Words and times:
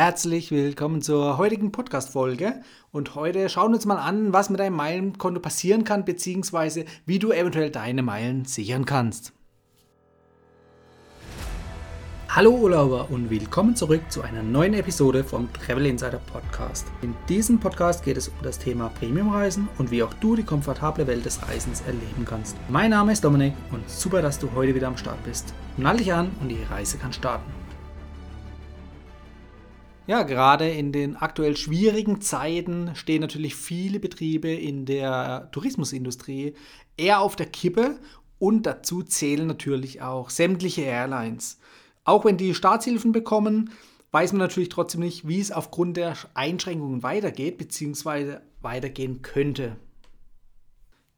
Herzlich 0.00 0.52
willkommen 0.52 1.02
zur 1.02 1.38
heutigen 1.38 1.72
Podcast-Folge. 1.72 2.60
Und 2.92 3.16
heute 3.16 3.48
schauen 3.48 3.72
wir 3.72 3.74
uns 3.78 3.84
mal 3.84 3.96
an, 3.96 4.32
was 4.32 4.48
mit 4.48 4.60
deinem 4.60 4.76
Meilenkonto 4.76 5.40
passieren 5.40 5.82
kann, 5.82 6.04
beziehungsweise 6.04 6.84
wie 7.04 7.18
du 7.18 7.32
eventuell 7.32 7.70
deine 7.70 8.04
Meilen 8.04 8.44
sichern 8.44 8.84
kannst. 8.84 9.32
Hallo 12.28 12.52
Urlauber 12.52 13.10
und 13.10 13.28
willkommen 13.28 13.74
zurück 13.74 14.02
zu 14.08 14.22
einer 14.22 14.44
neuen 14.44 14.74
Episode 14.74 15.24
vom 15.24 15.52
Travel 15.52 15.86
Insider 15.86 16.20
Podcast. 16.32 16.86
In 17.02 17.16
diesem 17.28 17.58
Podcast 17.58 18.04
geht 18.04 18.18
es 18.18 18.28
um 18.28 18.34
das 18.44 18.60
Thema 18.60 18.90
Premiumreisen 18.90 19.68
und 19.78 19.90
wie 19.90 20.04
auch 20.04 20.14
du 20.14 20.36
die 20.36 20.44
komfortable 20.44 21.08
Welt 21.08 21.24
des 21.24 21.42
Reisens 21.48 21.80
erleben 21.80 22.24
kannst. 22.24 22.56
Mein 22.68 22.90
Name 22.90 23.10
ist 23.10 23.24
Dominik 23.24 23.54
und 23.72 23.90
super, 23.90 24.22
dass 24.22 24.38
du 24.38 24.48
heute 24.54 24.76
wieder 24.76 24.86
am 24.86 24.96
Start 24.96 25.24
bist. 25.24 25.52
Nall 25.76 25.96
dich 25.96 26.12
an 26.12 26.30
und 26.40 26.50
die 26.50 26.62
Reise 26.70 26.98
kann 26.98 27.12
starten. 27.12 27.57
Ja, 30.08 30.22
gerade 30.22 30.70
in 30.70 30.90
den 30.90 31.16
aktuell 31.16 31.54
schwierigen 31.54 32.22
Zeiten 32.22 32.92
stehen 32.94 33.20
natürlich 33.20 33.54
viele 33.54 34.00
Betriebe 34.00 34.50
in 34.50 34.86
der 34.86 35.50
Tourismusindustrie 35.52 36.54
eher 36.96 37.20
auf 37.20 37.36
der 37.36 37.44
Kippe 37.44 37.98
und 38.38 38.62
dazu 38.64 39.02
zählen 39.02 39.46
natürlich 39.46 40.00
auch 40.00 40.30
sämtliche 40.30 40.80
Airlines. 40.80 41.60
Auch 42.04 42.24
wenn 42.24 42.38
die 42.38 42.54
Staatshilfen 42.54 43.12
bekommen, 43.12 43.70
weiß 44.10 44.32
man 44.32 44.38
natürlich 44.38 44.70
trotzdem 44.70 45.02
nicht, 45.02 45.28
wie 45.28 45.40
es 45.40 45.52
aufgrund 45.52 45.98
der 45.98 46.16
Einschränkungen 46.32 47.02
weitergeht 47.02 47.58
bzw. 47.58 48.38
weitergehen 48.62 49.20
könnte. 49.20 49.76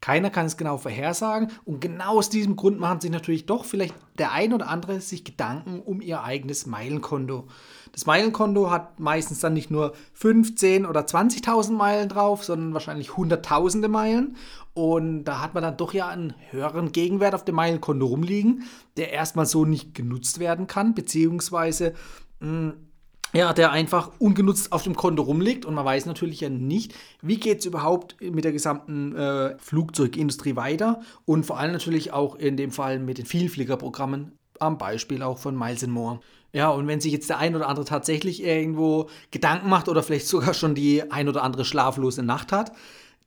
Keiner 0.01 0.31
kann 0.31 0.47
es 0.47 0.57
genau 0.57 0.79
vorhersagen 0.79 1.51
und 1.67 1.81
genau 1.81 2.19
aus 2.19 2.31
diesem 2.31 2.57
Grund 2.57 2.81
machen 2.81 3.01
sich 3.01 3.11
natürlich 3.11 3.45
doch 3.45 3.67
vielleicht 3.67 3.95
der 4.19 4.33
ein 4.33 4.55
oder 4.55 4.69
andere 4.69 5.01
sich 5.01 5.25
Gedanken 5.25 5.81
um 5.81 6.01
ihr 6.01 6.23
eigenes 6.23 6.67
Meilenkonto. 6.67 7.49
Das 7.93 8.07
Meilenkonto 8.07 8.71
hat 8.71 8.99
meistens 8.99 9.41
dann 9.41 9.53
nicht 9.53 9.71
nur 9.71 9.93
15 10.15 10.87
oder 10.87 11.01
20.000 11.01 11.73
Meilen 11.73 12.09
drauf, 12.09 12.45
sondern 12.45 12.73
wahrscheinlich 12.73 13.17
hunderttausende 13.17 13.89
Meilen 13.89 14.37
und 14.73 15.25
da 15.25 15.41
hat 15.42 15.53
man 15.53 15.62
dann 15.62 15.77
doch 15.77 15.92
ja 15.92 16.09
einen 16.09 16.35
höheren 16.51 16.92
Gegenwert 16.92 17.35
auf 17.35 17.45
dem 17.45 17.57
Meilenkonto 17.57 18.07
rumliegen, 18.07 18.64
der 18.97 19.12
erstmal 19.12 19.47
so 19.47 19.67
nicht 19.67 19.95
genutzt 19.95 20.39
werden 20.39 20.67
kann, 20.67 20.95
beziehungsweise 20.95 21.95
mh, 22.41 22.48
hm, 22.48 22.89
ja, 23.33 23.53
der 23.53 23.70
einfach 23.70 24.11
ungenutzt 24.19 24.73
auf 24.73 24.83
dem 24.83 24.97
Konto 24.97 25.23
rumliegt 25.23 25.64
und 25.64 25.75
man 25.75 25.84
weiß 25.84 26.06
natürlich 26.06 26.41
ja 26.41 26.48
nicht, 26.48 26.95
wie 27.23 27.39
geht 27.39 27.61
es 27.61 27.67
überhaupt 27.67 28.17
mit 28.20 28.45
der 28.45 28.53
gesamten 28.53 29.14
äh, 29.14 29.56
Flugzeugindustrie 29.59 30.56
weiter 30.56 31.00
und 31.25 31.47
vor 31.47 31.58
allem 31.58 31.73
natürlich 31.73 32.12
auch 32.12 32.36
in 32.36 32.56
dem 32.56 32.73
Fall 32.73 32.98
mit 32.98 33.19
den 33.19 33.27
Vielfliegerprogrammen, 33.27 34.33
am 34.58 34.78
Beispiel 34.78 35.23
auch 35.23 35.39
von 35.39 35.56
Miles 35.56 35.86
More. 35.86 36.20
Ja, 36.53 36.70
und 36.70 36.89
wenn 36.89 37.01
sich 37.01 37.12
jetzt 37.12 37.31
der 37.31 37.39
ein 37.39 37.55
oder 37.55 37.69
andere 37.69 37.84
tatsächlich 37.84 38.42
irgendwo 38.42 39.08
Gedanken 39.31 39.69
macht 39.69 39.89
oder 39.89 40.03
vielleicht 40.03 40.27
sogar 40.27 40.55
schon 40.55 40.75
die 40.75 41.11
ein 41.11 41.28
oder 41.28 41.42
andere 41.42 41.64
schlaflose 41.64 42.23
Nacht 42.23 42.53
hat, 42.53 42.73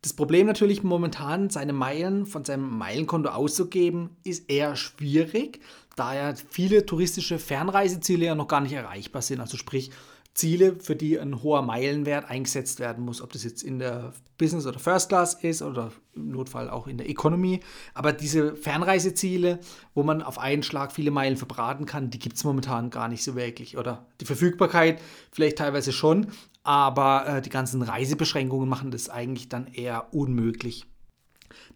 das 0.03 0.13
Problem 0.13 0.45
natürlich 0.47 0.83
momentan, 0.83 1.49
seine 1.49 1.71
Meilen 1.71 2.25
von 2.25 2.43
seinem 2.43 2.77
Meilenkonto 2.77 3.29
auszugeben, 3.29 4.09
ist 4.25 4.49
eher 4.49 4.75
schwierig, 4.75 5.61
da 5.95 6.13
ja 6.13 6.33
viele 6.49 6.85
touristische 6.85 7.39
Fernreiseziele 7.39 8.25
ja 8.25 8.35
noch 8.35 8.49
gar 8.49 8.59
nicht 8.59 8.73
erreichbar 8.73 9.21
sind. 9.21 9.39
Also 9.39 9.55
sprich, 9.57 9.91
Ziele, 10.33 10.75
für 10.75 10.95
die 10.95 11.17
ein 11.19 11.41
hoher 11.41 11.61
Meilenwert 11.61 12.29
eingesetzt 12.29 12.79
werden 12.79 13.05
muss, 13.05 13.21
ob 13.21 13.31
das 13.31 13.43
jetzt 13.43 13.63
in 13.63 13.79
der 13.79 14.13
Business 14.37 14.65
oder 14.65 14.79
First 14.79 15.09
Class 15.09 15.35
ist 15.35 15.61
oder 15.61 15.91
im 16.15 16.31
Notfall 16.31 16.69
auch 16.69 16.87
in 16.87 16.97
der 16.97 17.07
Economy. 17.07 17.61
Aber 17.93 18.11
diese 18.11 18.55
Fernreiseziele, 18.55 19.59
wo 19.93 20.03
man 20.03 20.21
auf 20.21 20.37
einen 20.37 20.63
Schlag 20.63 20.91
viele 20.91 21.11
Meilen 21.11 21.37
verbraten 21.37 21.85
kann, 21.85 22.09
die 22.09 22.19
gibt 22.19 22.35
es 22.35 22.43
momentan 22.43 22.89
gar 22.89 23.07
nicht 23.07 23.23
so 23.23 23.35
wirklich. 23.35 23.77
Oder 23.77 24.07
die 24.19 24.25
Verfügbarkeit 24.25 24.99
vielleicht 25.31 25.59
teilweise 25.59 25.93
schon, 25.93 26.27
aber 26.63 27.27
äh, 27.27 27.41
die 27.41 27.49
ganzen 27.49 27.81
Reisebeschränkungen 27.81 28.67
machen 28.67 28.91
das 28.91 29.09
eigentlich 29.09 29.49
dann 29.49 29.67
eher 29.67 30.13
unmöglich. 30.13 30.85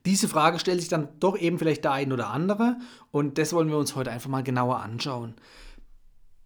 Diese 0.05 0.27
Frage 0.27 0.59
stellt 0.59 0.79
sich 0.79 0.89
dann 0.89 1.09
doch 1.19 1.37
eben 1.37 1.59
vielleicht 1.59 1.83
der 1.83 1.91
ein 1.91 2.11
oder 2.11 2.29
andere 2.29 2.77
und 3.11 3.37
das 3.37 3.53
wollen 3.53 3.69
wir 3.69 3.77
uns 3.77 3.95
heute 3.95 4.11
einfach 4.11 4.29
mal 4.29 4.43
genauer 4.43 4.79
anschauen. 4.79 5.35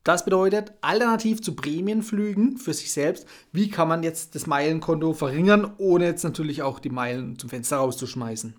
Das 0.03 0.25
bedeutet, 0.25 0.74
alternativ 0.81 1.44
zu 1.44 1.56
Prämienflügen 1.56 2.57
für 2.57 2.74
sich 2.74 2.91
selbst, 2.91 3.28
wie 3.51 3.69
kann 3.69 3.88
man 3.88 4.01
jetzt 4.01 4.34
das 4.34 4.47
Meilenkonto 4.47 5.13
verringern, 5.13 5.74
ohne 5.78 6.06
jetzt 6.06 6.24
natürlich 6.24 6.63
auch 6.63 6.80
die 6.80 6.90
Meilen 6.90 7.38
zum 7.38 7.51
Fenster 7.51 7.78
rauszuschmeißen. 7.78 8.56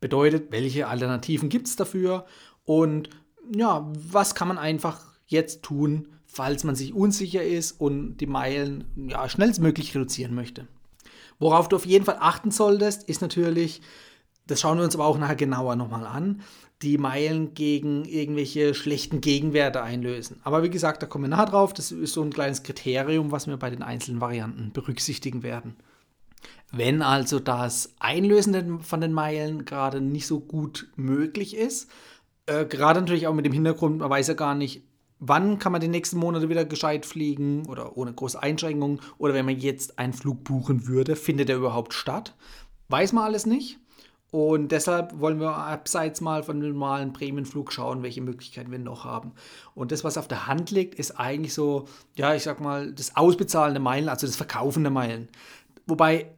Bedeutet, 0.00 0.50
welche 0.52 0.88
Alternativen 0.88 1.50
gibt 1.50 1.66
es 1.66 1.76
dafür 1.76 2.24
und 2.64 3.10
ja, 3.54 3.86
was 3.92 4.34
kann 4.34 4.48
man 4.48 4.58
einfach 4.58 5.00
jetzt 5.26 5.62
tun, 5.62 6.08
falls 6.36 6.64
man 6.64 6.76
sich 6.76 6.92
unsicher 6.92 7.42
ist 7.42 7.72
und 7.72 8.18
die 8.18 8.26
Meilen 8.26 8.84
ja, 9.08 9.26
schnellstmöglich 9.28 9.94
reduzieren 9.94 10.34
möchte. 10.34 10.66
Worauf 11.38 11.68
du 11.68 11.76
auf 11.76 11.86
jeden 11.86 12.04
Fall 12.04 12.18
achten 12.20 12.50
solltest, 12.50 13.08
ist 13.08 13.22
natürlich, 13.22 13.80
das 14.46 14.60
schauen 14.60 14.76
wir 14.76 14.84
uns 14.84 14.94
aber 14.94 15.06
auch 15.06 15.18
nachher 15.18 15.36
genauer 15.36 15.76
nochmal 15.76 16.06
an, 16.06 16.42
die 16.82 16.98
Meilen 16.98 17.54
gegen 17.54 18.04
irgendwelche 18.04 18.74
schlechten 18.74 19.22
Gegenwerte 19.22 19.82
einlösen. 19.82 20.40
Aber 20.44 20.62
wie 20.62 20.68
gesagt, 20.68 21.02
da 21.02 21.06
kommen 21.06 21.24
wir 21.24 21.28
nachher 21.30 21.46
drauf. 21.46 21.72
Das 21.72 21.90
ist 21.90 22.12
so 22.12 22.22
ein 22.22 22.32
kleines 22.32 22.62
Kriterium, 22.62 23.32
was 23.32 23.46
wir 23.46 23.56
bei 23.56 23.70
den 23.70 23.82
einzelnen 23.82 24.20
Varianten 24.20 24.72
berücksichtigen 24.72 25.42
werden. 25.42 25.76
Wenn 26.70 27.00
also 27.00 27.40
das 27.40 27.94
Einlösen 27.98 28.80
von 28.80 29.00
den 29.00 29.14
Meilen 29.14 29.64
gerade 29.64 30.02
nicht 30.02 30.26
so 30.26 30.40
gut 30.40 30.88
möglich 30.96 31.56
ist, 31.56 31.90
äh, 32.44 32.66
gerade 32.66 33.00
natürlich 33.00 33.26
auch 33.26 33.34
mit 33.34 33.46
dem 33.46 33.54
Hintergrund, 33.54 33.98
man 33.98 34.10
weiß 34.10 34.28
ja 34.28 34.34
gar 34.34 34.54
nicht, 34.54 34.82
wann 35.18 35.58
kann 35.58 35.72
man 35.72 35.80
die 35.80 35.88
nächsten 35.88 36.18
Monate 36.18 36.48
wieder 36.48 36.64
gescheit 36.64 37.06
fliegen 37.06 37.66
oder 37.66 37.96
ohne 37.96 38.12
große 38.12 38.42
Einschränkungen 38.42 39.00
oder 39.18 39.34
wenn 39.34 39.46
man 39.46 39.58
jetzt 39.58 39.98
einen 39.98 40.12
Flug 40.12 40.44
buchen 40.44 40.86
würde, 40.86 41.16
findet 41.16 41.48
er 41.50 41.56
überhaupt 41.56 41.94
statt? 41.94 42.34
Weiß 42.88 43.12
man 43.12 43.24
alles 43.24 43.46
nicht. 43.46 43.78
Und 44.30 44.72
deshalb 44.72 45.18
wollen 45.20 45.40
wir 45.40 45.56
abseits 45.56 46.20
mal 46.20 46.42
von 46.42 46.60
dem 46.60 46.72
normalen 46.72 47.12
Prämienflug 47.12 47.72
schauen, 47.72 48.02
welche 48.02 48.20
Möglichkeiten 48.20 48.70
wir 48.70 48.78
noch 48.78 49.04
haben. 49.04 49.32
Und 49.74 49.92
das, 49.92 50.04
was 50.04 50.18
auf 50.18 50.28
der 50.28 50.46
Hand 50.46 50.70
liegt, 50.70 50.96
ist 50.96 51.12
eigentlich 51.12 51.54
so, 51.54 51.86
ja, 52.16 52.34
ich 52.34 52.42
sag 52.42 52.60
mal, 52.60 52.92
das 52.92 53.16
Ausbezahlen 53.16 53.72
der 53.72 53.82
Meilen, 53.82 54.08
also 54.08 54.26
das 54.26 54.36
Verkaufen 54.36 54.82
der 54.82 54.90
Meilen. 54.90 55.28
Wobei 55.86 56.32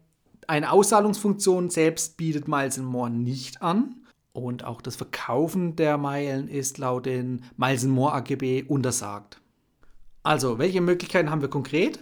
eine 0.47 0.71
Auszahlungsfunktion 0.71 1.71
selbst 1.71 2.17
bietet 2.17 2.47
Miles 2.47 2.79
More 2.79 3.11
nicht 3.11 3.63
an. 3.63 3.98
Und 4.39 4.65
auch 4.65 4.81
das 4.81 4.97
Verkaufen 4.97 5.77
der 5.77 5.99
Meilen 5.99 6.49
ist 6.49 6.79
laut 6.79 7.07
den 7.07 7.45
Miles 7.57 7.85
More 7.85 8.13
AGB 8.15 8.63
untersagt. 8.63 9.41
Also, 10.23 10.59
welche 10.59 10.81
Möglichkeiten 10.81 11.31
haben 11.31 11.43
wir 11.43 11.49
konkret? 11.49 12.01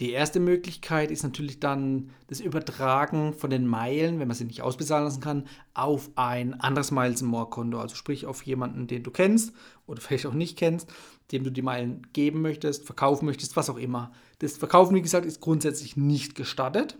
Die 0.00 0.10
erste 0.10 0.40
Möglichkeit 0.40 1.10
ist 1.10 1.22
natürlich 1.22 1.60
dann 1.60 2.10
das 2.26 2.40
Übertragen 2.40 3.34
von 3.34 3.50
den 3.50 3.66
Meilen, 3.66 4.18
wenn 4.18 4.26
man 4.26 4.36
sie 4.36 4.46
nicht 4.46 4.62
ausbezahlen 4.62 5.04
lassen 5.04 5.20
kann, 5.20 5.46
auf 5.74 6.10
ein 6.16 6.58
anderes 6.58 6.90
Miles 6.90 7.22
More 7.22 7.48
Konto. 7.50 7.78
Also 7.78 7.94
sprich 7.94 8.26
auf 8.26 8.42
jemanden, 8.42 8.86
den 8.86 9.04
du 9.04 9.10
kennst 9.10 9.52
oder 9.86 10.00
vielleicht 10.00 10.26
auch 10.26 10.34
nicht 10.34 10.58
kennst, 10.58 10.92
dem 11.30 11.44
du 11.44 11.50
die 11.50 11.62
Meilen 11.62 12.06
geben 12.12 12.42
möchtest, 12.42 12.86
verkaufen 12.86 13.26
möchtest, 13.26 13.54
was 13.54 13.70
auch 13.70 13.76
immer. 13.76 14.10
Das 14.40 14.56
Verkaufen, 14.56 14.96
wie 14.96 15.02
gesagt, 15.02 15.26
ist 15.26 15.40
grundsätzlich 15.40 15.96
nicht 15.96 16.34
gestattet. 16.34 16.98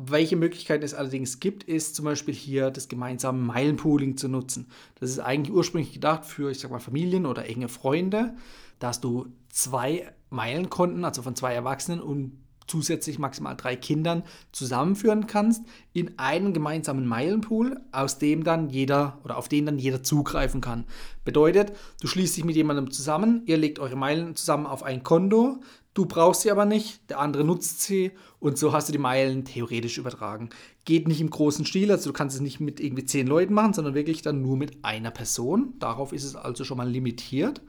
Welche 0.00 0.36
Möglichkeiten 0.36 0.84
es 0.84 0.94
allerdings 0.94 1.40
gibt, 1.40 1.64
ist 1.64 1.96
zum 1.96 2.04
Beispiel 2.04 2.32
hier 2.32 2.70
das 2.70 2.88
gemeinsame 2.88 3.40
Meilenpooling 3.40 4.16
zu 4.16 4.28
nutzen. 4.28 4.68
Das 5.00 5.10
ist 5.10 5.18
eigentlich 5.18 5.52
ursprünglich 5.52 5.92
gedacht 5.92 6.24
für, 6.24 6.52
ich 6.52 6.60
sag 6.60 6.70
mal, 6.70 6.78
Familien 6.78 7.26
oder 7.26 7.46
enge 7.46 7.68
Freunde, 7.68 8.36
dass 8.78 9.00
du 9.00 9.26
zwei 9.48 10.12
Meilenkonten, 10.30 11.04
also 11.04 11.22
von 11.22 11.34
zwei 11.34 11.52
Erwachsenen 11.52 12.00
und 12.00 12.38
zusätzlich 12.68 13.18
maximal 13.18 13.56
drei 13.56 13.74
Kindern 13.74 14.22
zusammenführen 14.52 15.26
kannst 15.26 15.64
in 15.92 16.18
einen 16.18 16.52
gemeinsamen 16.52 17.06
Meilenpool, 17.06 17.80
aus 17.90 18.18
dem 18.18 18.44
dann 18.44 18.70
jeder 18.70 19.18
oder 19.24 19.36
auf 19.36 19.48
den 19.48 19.66
dann 19.66 19.78
jeder 19.78 20.02
zugreifen 20.02 20.60
kann. 20.60 20.84
Bedeutet, 21.24 21.72
du 22.00 22.06
schließt 22.06 22.36
dich 22.36 22.44
mit 22.44 22.56
jemandem 22.56 22.90
zusammen, 22.90 23.42
ihr 23.46 23.56
legt 23.56 23.78
eure 23.78 23.96
Meilen 23.96 24.36
zusammen 24.36 24.66
auf 24.66 24.82
ein 24.82 25.02
Konto, 25.02 25.60
Du 25.98 26.06
brauchst 26.06 26.42
sie 26.42 26.52
aber 26.52 26.64
nicht, 26.64 27.10
der 27.10 27.18
andere 27.18 27.42
nutzt 27.42 27.82
sie 27.82 28.12
und 28.38 28.56
so 28.56 28.72
hast 28.72 28.88
du 28.88 28.92
die 28.92 28.98
Meilen 28.98 29.44
theoretisch 29.44 29.98
übertragen. 29.98 30.50
Geht 30.84 31.08
nicht 31.08 31.20
im 31.20 31.28
großen 31.28 31.66
Stil, 31.66 31.90
also 31.90 32.10
du 32.10 32.12
kannst 32.12 32.36
es 32.36 32.40
nicht 32.40 32.60
mit 32.60 32.78
irgendwie 32.78 33.04
zehn 33.04 33.26
Leuten 33.26 33.52
machen, 33.52 33.74
sondern 33.74 33.94
wirklich 33.94 34.22
dann 34.22 34.40
nur 34.40 34.56
mit 34.56 34.84
einer 34.84 35.10
Person. 35.10 35.74
Darauf 35.80 36.12
ist 36.12 36.22
es 36.22 36.36
also 36.36 36.62
schon 36.62 36.76
mal 36.76 36.88
limitiert. 36.88 37.62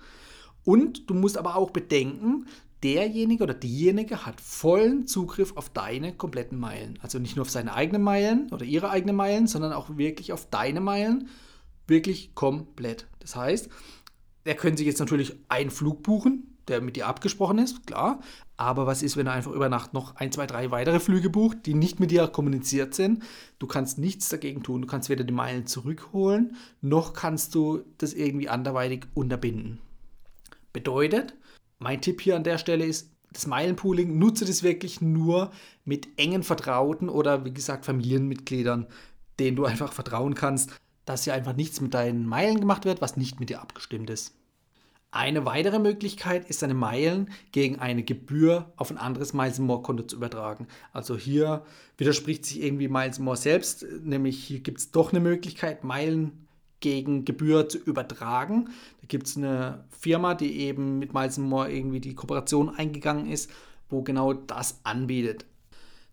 Und 0.63 1.09
du 1.09 1.15
musst 1.15 1.39
aber 1.39 1.56
auch 1.56 1.71
bedenken, 1.71 2.45
derjenige 2.83 3.43
oder 3.43 3.53
diejenige 3.53 4.25
hat 4.25 4.39
vollen 4.41 5.07
Zugriff 5.07 5.55
auf 5.55 5.69
deine 5.69 6.13
kompletten 6.13 6.59
Meilen. 6.59 6.97
Also 7.01 7.19
nicht 7.19 7.35
nur 7.35 7.43
auf 7.43 7.49
seine 7.49 7.73
eigenen 7.73 8.01
Meilen 8.01 8.49
oder 8.51 8.65
ihre 8.65 8.89
eigenen 8.89 9.15
Meilen, 9.15 9.47
sondern 9.47 9.73
auch 9.73 9.97
wirklich 9.97 10.31
auf 10.31 10.49
deine 10.49 10.81
Meilen. 10.81 11.29
Wirklich 11.87 12.35
komplett. 12.35 13.07
Das 13.19 13.35
heißt, 13.35 13.69
er 14.43 14.55
könnte 14.55 14.79
sich 14.79 14.87
jetzt 14.87 14.99
natürlich 14.99 15.35
einen 15.49 15.71
Flug 15.71 16.03
buchen, 16.03 16.55
der 16.67 16.81
mit 16.81 16.95
dir 16.95 17.07
abgesprochen 17.07 17.57
ist, 17.57 17.85
klar. 17.87 18.19
Aber 18.57 18.85
was 18.85 19.03
ist, 19.03 19.17
wenn 19.17 19.27
er 19.27 19.33
einfach 19.33 19.51
über 19.51 19.69
Nacht 19.69 19.93
noch 19.93 20.15
ein, 20.17 20.31
zwei, 20.31 20.45
drei 20.45 20.69
weitere 20.71 20.99
Flüge 20.99 21.29
bucht, 21.29 21.65
die 21.65 21.73
nicht 21.73 21.99
mit 21.99 22.11
dir 22.11 22.27
kommuniziert 22.27 22.93
sind? 22.93 23.23
Du 23.57 23.67
kannst 23.67 23.97
nichts 23.97 24.29
dagegen 24.29 24.63
tun. 24.63 24.81
Du 24.81 24.87
kannst 24.87 25.09
weder 25.09 25.23
die 25.23 25.33
Meilen 25.33 25.65
zurückholen, 25.65 26.55
noch 26.81 27.13
kannst 27.13 27.55
du 27.55 27.83
das 27.97 28.13
irgendwie 28.13 28.49
anderweitig 28.49 29.07
unterbinden. 29.13 29.79
Bedeutet, 30.73 31.35
Mein 31.79 32.01
Tipp 32.01 32.19
hier 32.19 32.35
an 32.35 32.43
der 32.43 32.57
Stelle 32.57 32.85
ist, 32.85 33.09
das 33.31 33.47
Meilenpooling 33.47 34.17
nutze 34.17 34.43
das 34.43 34.63
wirklich 34.63 34.99
nur 34.99 35.51
mit 35.85 36.07
engen 36.17 36.43
Vertrauten 36.43 37.07
oder 37.09 37.45
wie 37.45 37.53
gesagt 37.53 37.85
Familienmitgliedern, 37.85 38.87
denen 39.39 39.55
du 39.55 39.65
einfach 39.65 39.93
vertrauen 39.93 40.35
kannst, 40.35 40.71
dass 41.05 41.23
hier 41.23 41.33
einfach 41.33 41.55
nichts 41.55 41.79
mit 41.79 41.93
deinen 41.93 42.25
Meilen 42.25 42.59
gemacht 42.59 42.83
wird, 42.83 43.01
was 43.01 43.17
nicht 43.17 43.39
mit 43.39 43.49
dir 43.49 43.61
abgestimmt 43.61 44.09
ist. 44.09 44.35
Eine 45.11 45.45
weitere 45.45 45.79
Möglichkeit 45.79 46.49
ist, 46.49 46.61
deine 46.61 46.75
Meilen 46.75 47.31
gegen 47.51 47.79
eine 47.79 48.03
Gebühr 48.03 48.73
auf 48.75 48.91
ein 48.91 48.97
anderes 48.97 49.33
Miles 49.33 49.57
More 49.57 49.81
Konto 49.81 50.03
zu 50.03 50.17
übertragen. 50.17 50.67
Also 50.91 51.17
hier 51.17 51.63
widerspricht 51.97 52.45
sich 52.45 52.61
irgendwie 52.61 52.89
Miles 52.89 53.17
More 53.19 53.37
selbst, 53.37 53.85
nämlich 54.03 54.43
hier 54.43 54.59
gibt 54.59 54.79
es 54.79 54.91
doch 54.91 55.11
eine 55.11 55.19
Möglichkeit, 55.21 55.83
Meilen 55.83 56.47
gegen 56.79 57.25
Gebühr 57.25 57.67
zu 57.69 57.77
übertragen. 57.77 58.69
Da 59.01 59.07
gibt 59.07 59.27
es 59.27 59.37
eine 59.37 59.83
Firma, 59.97 60.33
die 60.33 60.59
eben 60.61 60.99
mit 60.99 61.13
Miles 61.13 61.37
More 61.37 61.71
irgendwie 61.71 61.99
die 61.99 62.15
Kooperation 62.15 62.69
eingegangen 62.69 63.29
ist, 63.29 63.49
wo 63.89 64.01
genau 64.01 64.33
das 64.33 64.79
anbietet. 64.83 65.45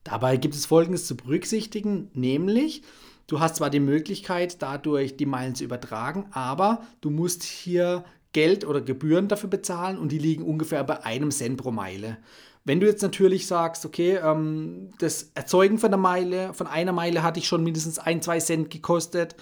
Dabei 0.05 0.37
gibt 0.37 0.55
es 0.55 0.67
Folgendes 0.67 1.07
zu 1.07 1.17
berücksichtigen, 1.17 2.11
nämlich 2.15 2.83
du 3.27 3.41
hast 3.41 3.57
zwar 3.57 3.71
die 3.71 3.81
Möglichkeit, 3.81 4.63
dadurch 4.63 5.17
die 5.17 5.27
Meilen 5.27 5.55
zu 5.55 5.65
übertragen, 5.65 6.27
aber 6.31 6.83
du 7.01 7.11
musst 7.11 7.43
hier 7.43 8.05
Geld 8.33 8.65
oder 8.65 8.81
Gebühren 8.81 9.29
dafür 9.29 9.51
bezahlen 9.51 9.99
und 9.99 10.13
die 10.13 10.19
liegen 10.19 10.45
ungefähr 10.45 10.85
bei 10.85 11.05
einem 11.05 11.31
Cent 11.31 11.57
pro 11.57 11.71
Meile. 11.71 12.19
Wenn 12.67 12.81
du 12.81 12.87
jetzt 12.87 13.03
natürlich 13.03 13.47
sagst, 13.47 13.87
okay, 13.87 14.17
ähm, 14.17 14.91
das 14.99 15.31
Erzeugen 15.35 15.79
von 15.79 15.89
einer 15.89 15.97
Meile, 15.97 16.53
von 16.53 16.67
einer 16.67 16.93
Meile 16.93 17.23
hatte 17.23 17.39
ich 17.39 17.47
schon 17.47 17.63
mindestens 17.63 17.99
ein, 17.99 18.21
zwei 18.23 18.41
Cent 18.41 18.71
gekostet, 18.71 19.37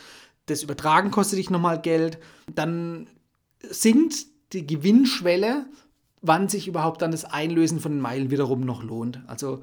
das 0.46 0.62
Übertragen 0.62 1.11
kostet 1.11 1.38
dich 1.38 1.50
nochmal 1.50 1.81
Geld, 1.81 2.19
dann 2.55 3.08
sinkt 3.62 4.26
die 4.52 4.67
Gewinnschwelle, 4.67 5.67
wann 6.20 6.49
sich 6.49 6.69
überhaupt 6.69 7.02
dann 7.02 7.11
das 7.11 7.25
Einlösen 7.25 7.81
von 7.81 7.93
den 7.93 8.00
Meilen 8.00 8.31
wiederum 8.31 8.61
noch 8.61 8.82
lohnt. 8.82 9.23
Also 9.26 9.62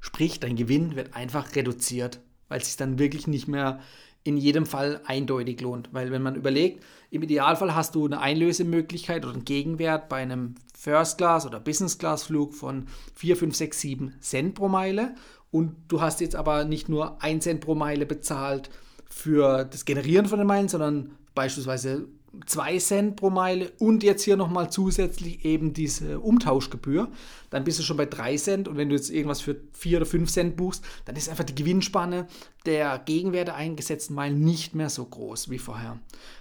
sprich, 0.00 0.40
dein 0.40 0.56
Gewinn 0.56 0.96
wird 0.96 1.14
einfach 1.14 1.54
reduziert, 1.54 2.20
weil 2.48 2.60
es 2.60 2.66
sich 2.66 2.76
dann 2.76 2.98
wirklich 2.98 3.26
nicht 3.26 3.48
mehr 3.48 3.80
in 4.22 4.36
jedem 4.36 4.66
Fall 4.66 5.00
eindeutig 5.06 5.60
lohnt. 5.60 5.88
Weil 5.92 6.10
wenn 6.10 6.22
man 6.22 6.34
überlegt, 6.34 6.84
im 7.10 7.22
Idealfall 7.22 7.74
hast 7.74 7.94
du 7.94 8.04
eine 8.04 8.20
Einlösemöglichkeit 8.20 9.24
oder 9.24 9.34
einen 9.34 9.44
Gegenwert 9.44 10.08
bei 10.08 10.16
einem 10.16 10.56
First 10.78 11.18
Class 11.18 11.46
oder 11.46 11.58
Business 11.58 11.98
Class 11.98 12.24
Flug 12.24 12.54
von 12.54 12.86
4, 13.14 13.36
5, 13.36 13.54
6, 13.54 13.80
7 13.80 14.14
Cent 14.20 14.54
pro 14.54 14.68
Meile 14.68 15.14
und 15.50 15.74
du 15.88 16.00
hast 16.00 16.20
jetzt 16.20 16.36
aber 16.36 16.64
nicht 16.64 16.88
nur 16.88 17.22
1 17.22 17.44
Cent 17.44 17.60
pro 17.62 17.74
Meile 17.74 18.04
bezahlt 18.04 18.70
für 19.10 19.64
das 19.64 19.84
Generieren 19.84 20.26
von 20.26 20.38
den 20.38 20.46
Meilen, 20.46 20.68
sondern 20.68 21.10
beispielsweise 21.34 22.06
2 22.46 22.78
Cent 22.78 23.16
pro 23.16 23.28
Meile 23.30 23.72
und 23.78 24.02
jetzt 24.02 24.22
hier 24.22 24.36
nochmal 24.36 24.70
zusätzlich 24.70 25.44
eben 25.44 25.72
diese 25.72 26.20
Umtauschgebühr, 26.20 27.10
dann 27.50 27.64
bist 27.64 27.80
du 27.80 27.82
schon 27.82 27.96
bei 27.96 28.06
3 28.06 28.36
Cent 28.36 28.68
und 28.68 28.76
wenn 28.76 28.88
du 28.88 28.94
jetzt 28.94 29.10
irgendwas 29.10 29.40
für 29.40 29.56
4 29.72 29.98
oder 29.98 30.06
5 30.06 30.30
Cent 30.30 30.56
buchst, 30.56 30.84
dann 31.06 31.16
ist 31.16 31.28
einfach 31.28 31.44
die 31.44 31.54
Gewinnspanne 31.54 32.28
der 32.66 33.00
Gegenwerte 33.00 33.54
eingesetzten 33.54 34.14
Meilen 34.14 34.40
nicht 34.40 34.74
mehr 34.74 34.90
so 34.90 35.04
groß 35.04 35.50
wie 35.50 35.58
vorher. 35.58 35.98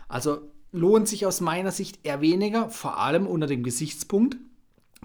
Also 0.07 0.41
lohnt 0.71 1.07
sich 1.07 1.25
aus 1.25 1.41
meiner 1.41 1.71
Sicht 1.71 1.99
eher 2.03 2.21
weniger, 2.21 2.69
vor 2.69 2.99
allem 2.99 3.25
unter 3.25 3.47
dem 3.47 3.63
Gesichtspunkt, 3.63 4.37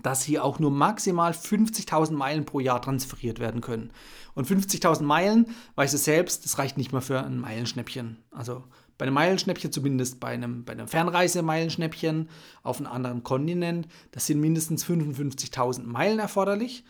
dass 0.03 0.25
hier 0.25 0.45
auch 0.45 0.59
nur 0.59 0.71
maximal 0.71 1.33
50.000 1.33 2.13
Meilen 2.13 2.45
pro 2.45 2.61
Jahr 2.61 2.83
transferiert 2.83 3.39
werden 3.39 3.61
können. 3.61 3.91
Und 4.35 4.49
50.000 4.49 5.03
Meilen, 5.03 5.47
weißt 5.77 5.95
du 5.95 5.99
selbst, 5.99 6.45
das 6.45 6.59
reicht 6.59 6.77
nicht 6.77 6.93
mal 6.93 7.01
für 7.01 7.23
ein 7.23 7.39
Meilenschnäppchen. 7.39 8.19
Also 8.31 8.65
bei 8.99 9.07
einem 9.07 9.15
Meilenschnäppchen, 9.15 9.73
zumindest 9.73 10.21
bei 10.21 10.29
einem, 10.29 10.65
bei 10.65 10.73
einem 10.73 10.89
Fernreisemeilenschnäppchen 10.89 12.29
auf 12.63 12.79
einem 12.79 12.91
anderen 12.91 13.23
Kontinent, 13.23 13.89
das 14.11 14.27
sind 14.27 14.41
mindestens 14.41 14.85
55.000 14.85 15.85
Meilen 15.85 16.19
erforderlich. 16.19 16.85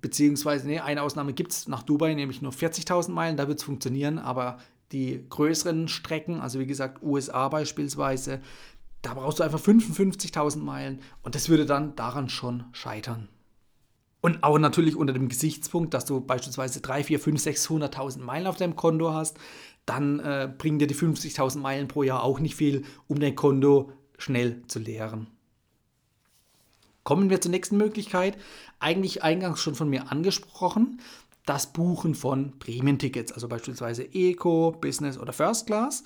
Beziehungsweise, 0.00 0.66
nee, 0.66 0.80
eine 0.80 1.02
Ausnahme 1.02 1.34
gibt 1.34 1.52
es 1.52 1.68
nach 1.68 1.82
Dubai, 1.82 2.14
nämlich 2.14 2.40
nur 2.40 2.52
40.000 2.52 3.10
Meilen, 3.10 3.36
da 3.36 3.48
wird 3.48 3.58
es 3.58 3.64
funktionieren, 3.64 4.18
aber 4.18 4.58
die 4.92 5.24
größeren 5.28 5.88
Strecken, 5.88 6.40
also 6.40 6.58
wie 6.58 6.66
gesagt 6.66 7.02
USA 7.02 7.48
beispielsweise, 7.48 8.40
da 9.02 9.14
brauchst 9.14 9.38
du 9.38 9.42
einfach 9.42 9.60
55.000 9.60 10.58
Meilen 10.58 11.00
und 11.22 11.34
das 11.34 11.48
würde 11.48 11.66
dann 11.66 11.96
daran 11.96 12.28
schon 12.28 12.64
scheitern. 12.72 13.28
Und 14.20 14.42
auch 14.42 14.58
natürlich 14.58 14.96
unter 14.96 15.14
dem 15.14 15.28
Gesichtspunkt, 15.28 15.94
dass 15.94 16.04
du 16.04 16.20
beispielsweise 16.20 16.80
3, 16.80 17.04
4, 17.04 17.20
5, 17.20 17.42
600.000 17.42 18.20
Meilen 18.20 18.46
auf 18.46 18.56
deinem 18.56 18.76
Konto 18.76 19.14
hast, 19.14 19.38
dann 19.86 20.20
äh, 20.20 20.52
bringen 20.56 20.78
dir 20.78 20.86
die 20.86 20.94
50.000 20.94 21.58
Meilen 21.58 21.88
pro 21.88 22.02
Jahr 22.02 22.22
auch 22.22 22.38
nicht 22.38 22.54
viel, 22.54 22.84
um 23.08 23.18
dein 23.18 23.34
Konto 23.34 23.92
schnell 24.18 24.62
zu 24.66 24.78
leeren. 24.78 25.28
Kommen 27.02 27.30
wir 27.30 27.40
zur 27.40 27.50
nächsten 27.50 27.78
Möglichkeit. 27.78 28.36
Eigentlich 28.78 29.22
eingangs 29.22 29.60
schon 29.60 29.74
von 29.74 29.88
mir 29.88 30.12
angesprochen, 30.12 31.00
das 31.46 31.72
Buchen 31.72 32.14
von 32.14 32.58
Prämientickets, 32.58 33.32
also 33.32 33.48
beispielsweise 33.48 34.04
Eco, 34.12 34.72
Business 34.72 35.18
oder 35.18 35.32
First 35.32 35.66
Class. 35.66 36.04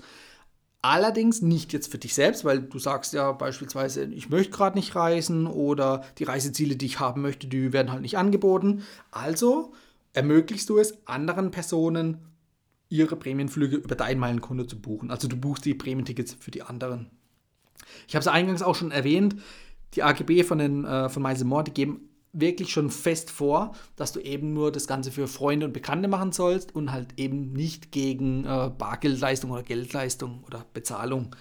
Allerdings 0.87 1.41
nicht 1.41 1.73
jetzt 1.73 1.89
für 1.89 1.97
dich 1.97 2.13
selbst, 2.13 2.45
weil 2.45 2.61
du 2.61 2.77
sagst 2.77 3.13
ja 3.13 3.31
beispielsweise, 3.31 4.03
ich 4.03 4.29
möchte 4.29 4.51
gerade 4.51 4.77
nicht 4.77 4.95
reisen 4.95 5.47
oder 5.47 6.03
die 6.19 6.25
Reiseziele, 6.25 6.75
die 6.75 6.85
ich 6.85 6.99
haben 6.99 7.23
möchte, 7.23 7.47
die 7.47 7.73
werden 7.73 7.91
halt 7.91 8.03
nicht 8.03 8.19
angeboten. 8.19 8.83
Also 9.09 9.73
ermöglichst 10.13 10.69
du 10.69 10.77
es 10.77 10.95
anderen 11.07 11.49
Personen 11.49 12.19
ihre 12.87 13.15
Prämienflüge 13.15 13.77
über 13.77 13.95
dein 13.95 14.19
Meilenkonto 14.19 14.65
zu 14.65 14.79
buchen. 14.79 15.09
Also 15.09 15.27
du 15.27 15.35
buchst 15.37 15.65
die 15.65 15.73
Prämientickets 15.73 16.37
für 16.39 16.51
die 16.51 16.61
anderen. 16.61 17.09
Ich 18.07 18.13
habe 18.13 18.21
es 18.21 18.27
eingangs 18.27 18.61
auch 18.61 18.75
schon 18.75 18.91
erwähnt, 18.91 19.37
die 19.95 20.03
AGB 20.03 20.43
von, 20.43 20.59
den, 20.59 20.85
äh, 20.85 21.09
von 21.09 21.23
Miles 21.23 21.43
die 21.65 21.71
geben 21.71 22.09
wirklich 22.39 22.71
schon 22.71 22.89
fest 22.89 23.31
vor, 23.31 23.73
dass 23.95 24.11
du 24.11 24.19
eben 24.19 24.53
nur 24.53 24.71
das 24.71 24.87
Ganze 24.87 25.11
für 25.11 25.27
Freunde 25.27 25.65
und 25.65 25.73
Bekannte 25.73 26.07
machen 26.07 26.31
sollst 26.31 26.75
und 26.75 26.91
halt 26.91 27.09
eben 27.17 27.53
nicht 27.53 27.91
gegen 27.91 28.45
äh, 28.45 28.69
Bargeldleistung 28.77 29.51
oder 29.51 29.63
Geldleistung 29.63 30.43
oder 30.45 30.65
Bezahlung 30.73 31.35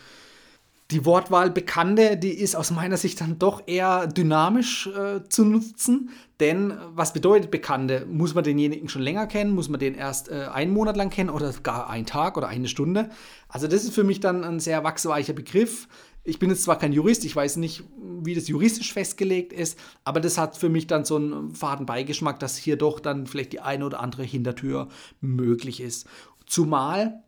die 0.91 1.05
Wortwahl 1.06 1.50
Bekannte, 1.50 2.17
die 2.17 2.32
ist 2.32 2.55
aus 2.55 2.70
meiner 2.70 2.96
Sicht 2.96 3.20
dann 3.20 3.38
doch 3.38 3.62
eher 3.67 4.06
dynamisch 4.06 4.87
äh, 4.87 5.26
zu 5.29 5.44
nutzen. 5.44 6.11
Denn 6.41 6.75
was 6.94 7.12
bedeutet 7.12 7.50
Bekannte? 7.50 8.06
Muss 8.06 8.35
man 8.35 8.44
denjenigen 8.44 8.88
schon 8.88 9.02
länger 9.02 9.26
kennen? 9.26 9.55
Muss 9.55 9.69
man 9.69 9.81
den 9.81 9.94
erst 9.94 10.31
äh, 10.31 10.46
einen 10.52 10.73
Monat 10.73 10.96
lang 10.96 11.11
kennen 11.11 11.31
oder 11.31 11.52
gar 11.62 11.88
einen 11.88 12.06
Tag 12.06 12.37
oder 12.37 12.49
eine 12.49 12.69
Stunde? 12.69 13.08
Also 13.49 13.67
das 13.67 13.85
ist 13.85 13.94
für 13.94 14.05
mich 14.05 14.20
dann 14.20 14.44
ein 14.44 14.61
sehr 14.61 14.85
wachsweicher 14.85 15.32
Begriff. 15.32 15.88
Ich 16.26 16.38
bin 16.38 16.49
jetzt 16.49 16.62
zwar 16.62 16.79
kein 16.79 16.94
Jurist, 16.94 17.25
ich 17.26 17.37
weiß 17.37 17.56
nicht, 17.56 17.85
wie 18.23 18.35
das 18.35 18.49
juristisch 18.49 18.94
festgelegt 18.94 19.53
ist, 19.53 19.79
aber 20.05 20.21
das 20.21 20.38
hat 20.38 20.56
für 20.56 20.71
mich 20.71 20.87
dann 20.87 21.05
so 21.05 21.17
einen 21.17 21.55
faden 21.55 21.84
Beigeschmack, 21.84 22.41
dass 22.41 22.56
hier 22.56 22.77
doch 22.77 22.98
dann 22.98 23.27
vielleicht 23.27 23.53
die 23.53 23.60
eine 23.60 23.84
oder 23.84 24.01
andere 24.01 24.22
Hintertür 24.22 24.89
möglich 25.20 25.81
ist. 25.82 26.06
Zumal 26.46 27.22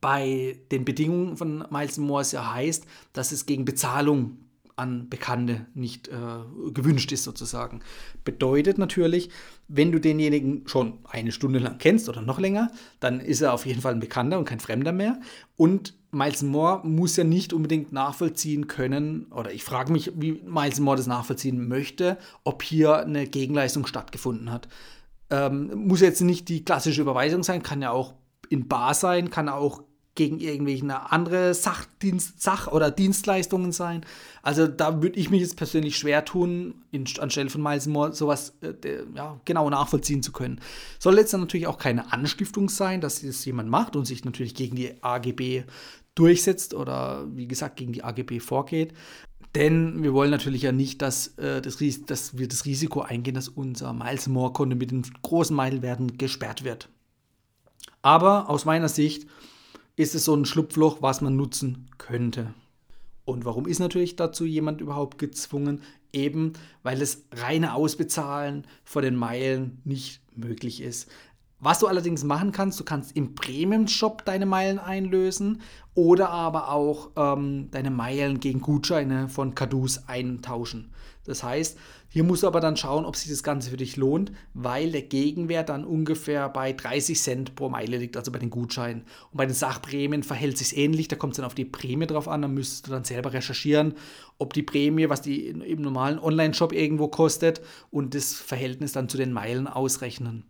bei 0.00 0.58
den 0.70 0.84
Bedingungen 0.84 1.36
von 1.36 1.64
Miles 1.70 1.98
Morse 1.98 2.36
ja 2.36 2.52
heißt, 2.54 2.86
dass 3.12 3.30
es 3.30 3.46
gegen 3.46 3.64
Bezahlung 3.64 4.38
an 4.76 5.08
Bekannte 5.08 5.66
nicht 5.74 6.08
äh, 6.08 6.72
gewünscht 6.72 7.12
ist 7.12 7.24
sozusagen. 7.24 7.80
Bedeutet 8.24 8.78
natürlich, 8.78 9.30
wenn 9.68 9.92
du 9.92 10.00
denjenigen 10.00 10.66
schon 10.66 10.98
eine 11.04 11.32
Stunde 11.32 11.58
lang 11.58 11.78
kennst 11.78 12.08
oder 12.08 12.22
noch 12.22 12.38
länger, 12.38 12.70
dann 13.00 13.20
ist 13.20 13.40
er 13.40 13.52
auf 13.52 13.66
jeden 13.66 13.80
Fall 13.80 13.92
ein 13.92 14.00
Bekannter 14.00 14.38
und 14.38 14.44
kein 14.44 14.60
Fremder 14.60 14.92
mehr. 14.92 15.20
Und 15.56 15.94
Miles 16.10 16.42
Moore 16.42 16.86
muss 16.86 17.16
ja 17.16 17.24
nicht 17.24 17.52
unbedingt 17.52 17.92
nachvollziehen 17.92 18.66
können, 18.66 19.26
oder 19.30 19.52
ich 19.52 19.64
frage 19.64 19.90
mich, 19.92 20.12
wie 20.14 20.42
Miles 20.44 20.78
Moore 20.78 20.98
das 20.98 21.06
nachvollziehen 21.06 21.68
möchte, 21.68 22.18
ob 22.44 22.62
hier 22.62 22.98
eine 22.98 23.26
Gegenleistung 23.26 23.86
stattgefunden 23.86 24.50
hat. 24.52 24.68
Ähm, 25.30 25.86
muss 25.86 26.02
jetzt 26.02 26.20
nicht 26.20 26.50
die 26.50 26.64
klassische 26.64 27.00
Überweisung 27.00 27.42
sein, 27.42 27.62
kann 27.62 27.80
ja 27.80 27.90
auch 27.90 28.12
in 28.50 28.68
Bar 28.68 28.92
sein, 28.92 29.30
kann 29.30 29.48
auch 29.48 29.82
gegen 30.14 30.40
irgendwelche 30.40 31.10
andere 31.10 31.54
Sachdienst, 31.54 32.42
Sach- 32.42 32.68
oder 32.68 32.90
Dienstleistungen 32.90 33.72
sein. 33.72 34.04
Also 34.42 34.66
da 34.66 35.02
würde 35.02 35.18
ich 35.18 35.30
mich 35.30 35.40
jetzt 35.40 35.56
persönlich 35.56 35.96
schwer 35.96 36.24
tun, 36.24 36.74
in, 36.90 37.06
anstelle 37.18 37.48
von 37.48 37.62
Miles 37.62 37.86
Moore 37.86 38.12
sowas 38.12 38.54
äh, 38.60 38.74
ja, 39.14 39.40
genau 39.44 39.70
nachvollziehen 39.70 40.22
zu 40.22 40.32
können. 40.32 40.60
Soll 40.98 41.16
jetzt 41.16 41.32
natürlich 41.32 41.66
auch 41.66 41.78
keine 41.78 42.12
Anstiftung 42.12 42.68
sein, 42.68 43.00
dass 43.00 43.22
das 43.22 43.44
jemand 43.44 43.70
macht 43.70 43.96
und 43.96 44.04
sich 44.04 44.24
natürlich 44.24 44.54
gegen 44.54 44.76
die 44.76 45.02
AGB 45.02 45.64
durchsetzt 46.14 46.74
oder 46.74 47.26
wie 47.34 47.46
gesagt 47.46 47.76
gegen 47.76 47.92
die 47.92 48.04
AGB 48.04 48.40
vorgeht. 48.40 48.92
Denn 49.54 50.02
wir 50.02 50.12
wollen 50.12 50.30
natürlich 50.30 50.62
ja 50.62 50.72
nicht, 50.72 51.02
dass, 51.02 51.38
äh, 51.38 51.60
das, 51.62 51.78
dass 52.06 52.38
wir 52.38 52.48
das 52.48 52.64
Risiko 52.66 53.00
eingehen, 53.00 53.34
dass 53.34 53.48
unser 53.48 53.92
Miles 53.92 54.26
More-Konto 54.28 54.76
mit 54.76 54.90
den 54.90 55.02
großen 55.22 55.54
Meilwerten 55.54 56.18
gesperrt 56.18 56.64
wird. 56.64 56.88
Aber 58.02 58.50
aus 58.50 58.64
meiner 58.64 58.88
Sicht 58.88 59.26
ist 59.96 60.14
es 60.14 60.24
so 60.24 60.34
ein 60.34 60.44
Schlupfloch, 60.44 61.02
was 61.02 61.20
man 61.20 61.36
nutzen 61.36 61.88
könnte. 61.98 62.54
Und 63.24 63.44
warum 63.44 63.66
ist 63.66 63.78
natürlich 63.78 64.16
dazu 64.16 64.44
jemand 64.44 64.80
überhaupt 64.80 65.18
gezwungen? 65.18 65.82
Eben, 66.12 66.54
weil 66.82 66.98
das 66.98 67.24
reine 67.32 67.74
Ausbezahlen 67.74 68.66
von 68.84 69.02
den 69.02 69.16
Meilen 69.16 69.80
nicht 69.84 70.20
möglich 70.36 70.80
ist. 70.82 71.08
Was 71.64 71.78
du 71.78 71.86
allerdings 71.86 72.24
machen 72.24 72.50
kannst, 72.50 72.80
du 72.80 72.84
kannst 72.84 73.16
im 73.16 73.36
Premium-Shop 73.36 74.24
deine 74.24 74.46
Meilen 74.46 74.80
einlösen 74.80 75.62
oder 75.94 76.30
aber 76.30 76.70
auch 76.70 77.10
ähm, 77.14 77.70
deine 77.70 77.90
Meilen 77.90 78.40
gegen 78.40 78.60
Gutscheine 78.60 79.28
von 79.28 79.54
Kadus 79.54 80.08
eintauschen. 80.08 80.90
Das 81.24 81.44
heißt, 81.44 81.78
hier 82.12 82.24
musst 82.24 82.42
du 82.42 82.46
aber 82.46 82.60
dann 82.60 82.76
schauen, 82.76 83.06
ob 83.06 83.16
sich 83.16 83.30
das 83.30 83.42
Ganze 83.42 83.70
für 83.70 83.78
dich 83.78 83.96
lohnt, 83.96 84.32
weil 84.52 84.92
der 84.92 85.00
Gegenwert 85.00 85.70
dann 85.70 85.86
ungefähr 85.86 86.46
bei 86.50 86.74
30 86.74 87.18
Cent 87.18 87.54
pro 87.54 87.70
Meile 87.70 87.96
liegt, 87.96 88.18
also 88.18 88.30
bei 88.30 88.38
den 88.38 88.50
Gutscheinen. 88.50 89.04
Und 89.30 89.38
bei 89.38 89.46
den 89.46 89.54
Sachprämien 89.54 90.22
verhält 90.22 90.58
sich 90.58 90.76
ähnlich, 90.76 91.08
da 91.08 91.16
kommt 91.16 91.32
es 91.32 91.36
dann 91.38 91.46
auf 91.46 91.54
die 91.54 91.64
Prämie 91.64 92.06
drauf 92.06 92.28
an, 92.28 92.42
dann 92.42 92.52
müsstest 92.52 92.86
du 92.86 92.90
dann 92.90 93.04
selber 93.04 93.32
recherchieren, 93.32 93.94
ob 94.36 94.52
die 94.52 94.62
Prämie, 94.62 95.08
was 95.08 95.22
die 95.22 95.46
im 95.46 95.80
normalen 95.80 96.18
Online-Shop 96.18 96.74
irgendwo 96.74 97.08
kostet 97.08 97.62
und 97.90 98.14
das 98.14 98.34
Verhältnis 98.34 98.92
dann 98.92 99.08
zu 99.08 99.16
den 99.16 99.32
Meilen 99.32 99.66
ausrechnen. 99.66 100.44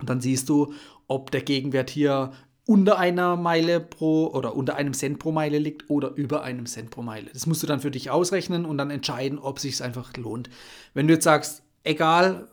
Und 0.00 0.10
dann 0.10 0.20
siehst 0.20 0.48
du, 0.48 0.74
ob 1.06 1.30
der 1.30 1.42
Gegenwert 1.42 1.88
hier 1.88 2.32
unter 2.66 2.98
einer 2.98 3.36
Meile 3.36 3.80
pro 3.80 4.26
oder 4.26 4.56
unter 4.56 4.74
einem 4.74 4.92
Cent 4.92 5.18
pro 5.18 5.32
Meile 5.32 5.58
liegt 5.58 5.88
oder 5.88 6.10
über 6.14 6.42
einem 6.42 6.66
Cent 6.66 6.90
pro 6.90 7.02
Meile. 7.02 7.30
Das 7.32 7.46
musst 7.46 7.62
du 7.62 7.66
dann 7.66 7.80
für 7.80 7.92
dich 7.92 8.10
ausrechnen 8.10 8.64
und 8.64 8.76
dann 8.76 8.90
entscheiden, 8.90 9.38
ob 9.38 9.56
es 9.56 9.62
sich 9.62 9.82
einfach 9.82 10.16
lohnt. 10.16 10.50
Wenn 10.92 11.06
du 11.06 11.14
jetzt 11.14 11.24
sagst, 11.24 11.62
egal, 11.84 12.48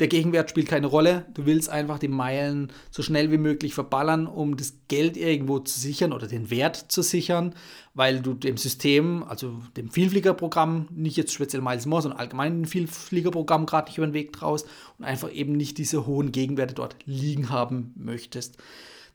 der 0.00 0.08
Gegenwert 0.08 0.50
spielt 0.50 0.66
keine 0.66 0.88
Rolle. 0.88 1.24
Du 1.34 1.46
willst 1.46 1.68
einfach 1.68 2.00
die 2.00 2.08
Meilen 2.08 2.72
so 2.90 3.02
schnell 3.02 3.30
wie 3.30 3.38
möglich 3.38 3.74
verballern, 3.74 4.26
um 4.26 4.56
das 4.56 4.74
Geld 4.88 5.16
irgendwo 5.16 5.60
zu 5.60 5.78
sichern 5.78 6.12
oder 6.12 6.26
den 6.26 6.50
Wert 6.50 6.76
zu 6.88 7.02
sichern, 7.02 7.54
weil 7.94 8.20
du 8.20 8.34
dem 8.34 8.56
System, 8.56 9.22
also 9.22 9.60
dem 9.76 9.90
Vielfliegerprogramm, 9.90 10.88
nicht 10.90 11.16
jetzt 11.16 11.32
speziell 11.32 11.62
Miles 11.62 11.86
More, 11.86 12.02
sondern 12.02 12.18
allgemein 12.18 12.62
dem 12.62 12.64
Vielfliegerprogramm 12.64 13.66
gerade 13.66 13.88
nicht 13.88 13.98
über 13.98 14.08
den 14.08 14.14
Weg 14.14 14.32
traust 14.32 14.66
und 14.98 15.04
einfach 15.04 15.32
eben 15.32 15.52
nicht 15.52 15.78
diese 15.78 16.06
hohen 16.06 16.32
Gegenwerte 16.32 16.74
dort 16.74 16.96
liegen 17.04 17.50
haben 17.50 17.92
möchtest. 17.94 18.58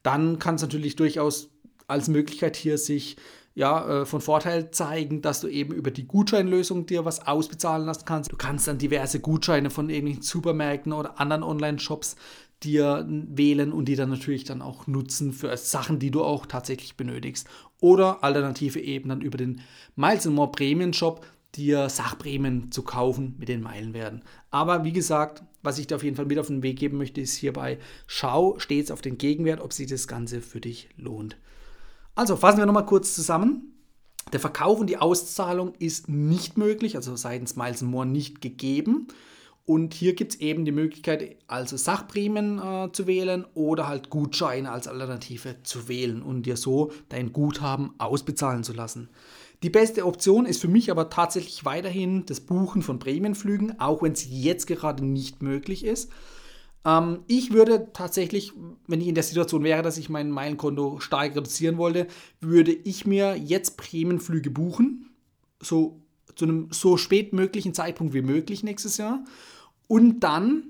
Dann 0.04 0.40
kann 0.40 0.56
es 0.56 0.62
natürlich 0.62 0.96
durchaus 0.96 1.50
als 1.88 2.08
Möglichkeit 2.08 2.56
hier 2.56 2.78
sich 2.78 3.18
ja, 3.56 4.02
äh, 4.02 4.06
von 4.06 4.22
Vorteil 4.22 4.72
zeigen, 4.72 5.22
dass 5.22 5.42
du 5.42 5.48
eben 5.48 5.74
über 5.74 5.92
die 5.92 6.08
Gutscheinlösung 6.08 6.86
dir 6.86 7.04
was 7.04 7.28
ausbezahlen 7.28 7.86
lassen 7.86 8.06
kannst. 8.06 8.32
Du 8.32 8.38
kannst 8.38 8.68
dann 8.68 8.78
diverse 8.78 9.20
Gutscheine 9.20 9.70
von 9.70 9.90
irgendwelchen 9.90 10.24
Supermärkten 10.24 10.94
oder 10.94 11.20
anderen 11.20 11.44
Online-Shops 11.44 12.16
dir 12.64 13.06
wählen 13.10 13.72
und 13.72 13.86
die 13.86 13.96
dann 13.96 14.10
natürlich 14.10 14.44
dann 14.44 14.62
auch 14.62 14.88
nutzen 14.88 15.34
für 15.34 15.56
Sachen, 15.58 16.00
die 16.00 16.12
du 16.12 16.24
auch 16.24 16.46
tatsächlich 16.46 16.96
benötigst. 16.96 17.48
Oder 17.82 18.24
alternative 18.24 18.80
eben 18.80 19.10
dann 19.10 19.22
über 19.22 19.38
den 19.38 19.62
Miles 19.96 20.26
More 20.26 20.52
Premium 20.52 20.94
Shop 20.94 21.26
dir 21.56 21.90
Sachprämien 21.90 22.72
zu 22.72 22.84
kaufen 22.84 23.36
mit 23.40 23.50
den 23.50 23.62
Meilenwerten. 23.62 24.24
Aber 24.52 24.84
wie 24.84 24.92
gesagt, 24.92 25.44
was 25.62 25.78
ich 25.78 25.88
dir 25.88 25.96
auf 25.96 26.04
jeden 26.04 26.16
Fall 26.16 26.26
mit 26.26 26.40
auf 26.40 26.48
den 26.48 26.64
Weg 26.64 26.80
geben 26.80 26.98
möchte, 26.98 27.22
ist 27.22 27.36
hierbei, 27.36 27.80
schau 28.08 28.58
stets 28.60 28.92
auf 28.92 29.02
den 29.02 29.18
Gegenwert, 29.18 29.62
ob 29.62 29.74
sich 29.74 29.88
das 29.88 30.08
Ganze 30.08 30.42
für 30.42 30.62
dich 30.62 30.90
lohnt. 30.98 31.38
Also 32.16 32.36
fassen 32.36 32.60
wir 32.60 32.66
nochmal 32.66 32.86
kurz 32.86 33.16
zusammen. 33.16 33.74
Der 34.34 34.40
Verkauf 34.40 34.80
und 34.80 34.88
die 34.88 34.98
Auszahlung 34.98 35.74
ist 35.80 36.10
nicht 36.10 36.58
möglich, 36.58 36.96
also 36.96 37.16
seitens 37.16 37.56
Miles 37.56 37.82
More 37.82 38.06
nicht 38.06 38.42
gegeben. 38.42 39.08
Und 39.66 39.94
hier 39.94 40.16
gibt 40.16 40.34
es 40.34 40.40
eben 40.40 40.66
die 40.66 40.72
Möglichkeit, 40.72 41.38
also 41.48 41.78
Sachprämien 41.78 42.58
äh, 42.60 42.92
zu 42.92 43.06
wählen 43.06 43.46
oder 43.54 43.88
halt 43.88 44.10
Gutscheine 44.10 44.72
als 44.72 44.88
Alternative 44.88 45.58
zu 45.62 45.88
wählen 45.88 46.24
und 46.24 46.48
dir 46.48 46.58
so 46.58 46.92
dein 47.10 47.34
Guthaben 47.34 47.92
ausbezahlen 48.00 48.64
zu 48.64 48.74
lassen. 48.74 49.10
Die 49.62 49.70
beste 49.70 50.06
Option 50.06 50.46
ist 50.46 50.62
für 50.62 50.70
mich 50.70 50.90
aber 50.90 51.10
tatsächlich 51.10 51.66
weiterhin 51.66 52.26
das 52.26 52.40
Buchen 52.40 52.82
von 52.82 53.00
Prämienflügen, 53.00 53.80
auch 53.80 54.02
wenn 54.02 54.14
es 54.14 54.26
jetzt 54.30 54.68
gerade 54.68 55.06
nicht 55.06 55.42
möglich 55.42 55.84
ist. 55.84 56.10
Ähm, 56.86 57.24
ich 57.28 57.52
würde 57.52 57.90
tatsächlich, 57.92 58.54
wenn 58.88 59.02
ich 59.02 59.08
in 59.08 59.16
der 59.16 59.24
Situation 59.24 59.64
wäre, 59.64 59.82
dass 59.82 59.98
ich 59.98 60.10
mein 60.10 60.32
Meilenkonto 60.32 61.00
stark 61.00 61.36
reduzieren 61.36 61.78
wollte, 61.78 62.08
würde 62.40 62.72
ich 62.72 63.06
mir 63.06 63.36
jetzt 63.36 63.76
Prämienflüge 63.76 64.50
buchen, 64.50 65.10
so 65.62 66.00
zu 66.36 66.46
einem 66.46 66.70
so 66.72 66.96
spät 66.96 67.34
möglichen 67.34 67.74
Zeitpunkt 67.74 68.14
wie 68.14 68.22
möglich 68.22 68.64
nächstes 68.64 68.96
Jahr 68.96 69.26
und 69.88 70.22
dann 70.22 70.64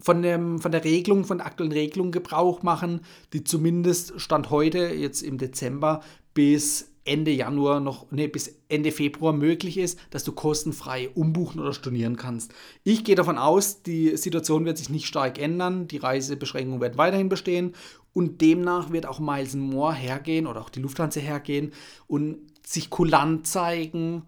von, 0.00 0.20
dem, 0.20 0.58
von 0.58 0.72
der 0.72 0.82
Regelung, 0.82 1.24
von 1.24 1.38
der 1.38 1.46
aktuellen 1.46 1.70
Regelung 1.70 2.10
Gebrauch 2.10 2.64
machen, 2.64 3.02
die 3.32 3.44
zumindest 3.44 4.20
Stand 4.20 4.50
heute, 4.50 4.78
jetzt 4.88 5.22
im 5.22 5.38
Dezember, 5.38 6.02
bis 6.34 6.91
Ende 7.04 7.32
Januar 7.32 7.80
noch, 7.80 8.10
nee, 8.12 8.28
bis 8.28 8.60
Ende 8.68 8.92
Februar 8.92 9.32
möglich 9.32 9.76
ist, 9.76 9.98
dass 10.10 10.22
du 10.22 10.32
kostenfrei 10.32 11.10
umbuchen 11.14 11.60
oder 11.60 11.72
stornieren 11.72 12.16
kannst. 12.16 12.54
Ich 12.84 13.04
gehe 13.04 13.16
davon 13.16 13.38
aus, 13.38 13.82
die 13.82 14.16
Situation 14.16 14.64
wird 14.64 14.78
sich 14.78 14.88
nicht 14.88 15.06
stark 15.06 15.38
ändern, 15.40 15.88
die 15.88 15.96
Reisebeschränkungen 15.96 16.80
werden 16.80 16.98
weiterhin 16.98 17.28
bestehen 17.28 17.74
und 18.12 18.40
demnach 18.40 18.92
wird 18.92 19.06
auch 19.06 19.18
Miles 19.18 19.54
More 19.54 19.94
hergehen 19.94 20.46
oder 20.46 20.60
auch 20.60 20.70
die 20.70 20.80
Lufthansa 20.80 21.20
hergehen 21.20 21.72
und 22.06 22.38
sich 22.64 22.88
kulant 22.88 23.46
zeigen, 23.46 24.22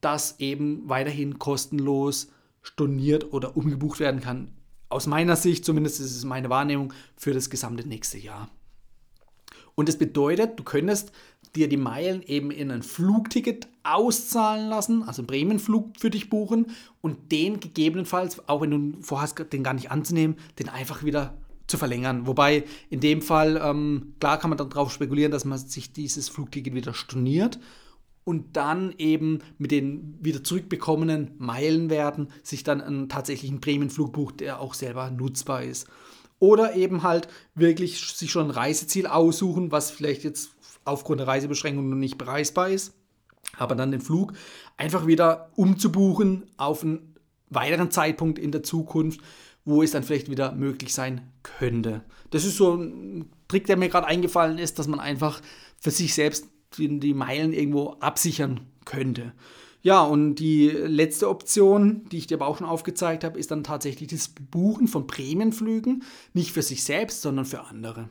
dass 0.00 0.40
eben 0.40 0.88
weiterhin 0.88 1.38
kostenlos 1.38 2.28
storniert 2.62 3.32
oder 3.32 3.56
umgebucht 3.56 4.00
werden 4.00 4.20
kann. 4.20 4.52
Aus 4.88 5.06
meiner 5.06 5.36
Sicht, 5.36 5.64
zumindest 5.64 6.00
ist 6.00 6.16
es 6.16 6.24
meine 6.24 6.48
Wahrnehmung, 6.48 6.92
für 7.16 7.34
das 7.34 7.50
gesamte 7.50 7.86
nächste 7.86 8.18
Jahr. 8.18 8.48
Und 9.74 9.88
das 9.88 9.98
bedeutet, 9.98 10.58
du 10.58 10.64
könntest 10.64 11.12
dir 11.56 11.68
die 11.68 11.76
Meilen 11.76 12.22
eben 12.22 12.50
in 12.50 12.70
ein 12.70 12.82
Flugticket 12.82 13.68
auszahlen 13.82 14.68
lassen, 14.68 15.02
also 15.02 15.22
einen 15.22 15.26
Bremenflug 15.26 15.98
für 15.98 16.10
dich 16.10 16.28
buchen 16.30 16.66
und 17.00 17.32
den 17.32 17.60
gegebenenfalls, 17.60 18.48
auch 18.48 18.60
wenn 18.60 18.70
du 18.70 19.02
vorhast, 19.02 19.52
den 19.52 19.62
gar 19.62 19.74
nicht 19.74 19.90
anzunehmen, 19.90 20.36
den 20.58 20.68
einfach 20.68 21.04
wieder 21.04 21.36
zu 21.66 21.78
verlängern. 21.78 22.26
Wobei 22.26 22.64
in 22.90 23.00
dem 23.00 23.22
Fall, 23.22 23.60
ähm, 23.62 24.14
klar 24.20 24.38
kann 24.38 24.50
man 24.50 24.58
darauf 24.58 24.92
spekulieren, 24.92 25.32
dass 25.32 25.44
man 25.44 25.58
sich 25.58 25.92
dieses 25.92 26.28
Flugticket 26.28 26.74
wieder 26.74 26.94
storniert 26.94 27.58
und 28.24 28.56
dann 28.56 28.92
eben 28.98 29.38
mit 29.58 29.70
den 29.70 30.18
wieder 30.20 30.42
zurückbekommenen 30.42 31.32
Meilenwerten 31.38 32.28
sich 32.42 32.64
dann 32.64 32.80
einen 32.80 33.08
tatsächlichen 33.08 33.60
Bremenflug 33.60 34.12
bucht, 34.12 34.40
der 34.40 34.60
auch 34.60 34.74
selber 34.74 35.10
nutzbar 35.10 35.62
ist. 35.62 35.86
Oder 36.38 36.74
eben 36.74 37.02
halt 37.02 37.28
wirklich 37.54 38.00
sich 38.00 38.30
schon 38.30 38.46
ein 38.46 38.50
Reiseziel 38.50 39.06
aussuchen, 39.06 39.72
was 39.72 39.90
vielleicht 39.90 40.24
jetzt 40.24 40.50
aufgrund 40.84 41.20
der 41.20 41.28
Reisebeschränkungen 41.28 41.90
noch 41.90 41.96
nicht 41.96 42.18
bereisbar 42.18 42.68
ist, 42.68 42.94
aber 43.56 43.74
dann 43.74 43.90
den 43.90 44.00
Flug 44.00 44.32
einfach 44.76 45.06
wieder 45.06 45.50
umzubuchen 45.56 46.44
auf 46.56 46.82
einen 46.82 47.14
weiteren 47.48 47.90
Zeitpunkt 47.90 48.38
in 48.38 48.52
der 48.52 48.62
Zukunft, 48.62 49.20
wo 49.64 49.82
es 49.82 49.90
dann 49.90 50.02
vielleicht 50.02 50.30
wieder 50.30 50.52
möglich 50.52 50.94
sein 50.94 51.32
könnte. 51.42 52.02
Das 52.30 52.44
ist 52.44 52.56
so 52.56 52.74
ein 52.74 53.30
Trick, 53.48 53.66
der 53.66 53.76
mir 53.76 53.88
gerade 53.88 54.06
eingefallen 54.06 54.58
ist, 54.58 54.78
dass 54.78 54.86
man 54.86 55.00
einfach 55.00 55.40
für 55.80 55.90
sich 55.90 56.14
selbst 56.14 56.48
die 56.78 57.14
Meilen 57.14 57.52
irgendwo 57.52 57.96
absichern 58.00 58.60
könnte. 58.84 59.32
Ja, 59.86 60.02
und 60.02 60.34
die 60.40 60.68
letzte 60.68 61.28
Option, 61.28 62.08
die 62.10 62.18
ich 62.18 62.26
dir 62.26 62.38
aber 62.38 62.48
auch 62.48 62.58
schon 62.58 62.66
aufgezeigt 62.66 63.22
habe, 63.22 63.38
ist 63.38 63.52
dann 63.52 63.62
tatsächlich 63.62 64.08
das 64.08 64.26
Buchen 64.50 64.88
von 64.88 65.06
Prämienflügen, 65.06 66.02
nicht 66.32 66.50
für 66.50 66.62
sich 66.62 66.82
selbst, 66.82 67.22
sondern 67.22 67.44
für 67.44 67.62
andere. 67.66 68.08